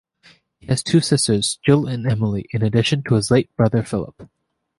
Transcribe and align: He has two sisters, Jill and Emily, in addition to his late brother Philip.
He 0.57 0.65
has 0.65 0.81
two 0.81 0.99
sisters, 0.99 1.59
Jill 1.63 1.85
and 1.85 2.07
Emily, 2.07 2.47
in 2.51 2.63
addition 2.63 3.03
to 3.03 3.13
his 3.13 3.29
late 3.29 3.55
brother 3.55 3.83
Philip. 3.83 4.27